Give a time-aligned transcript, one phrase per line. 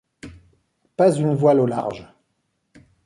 [0.97, 2.09] Pas une voile au large!…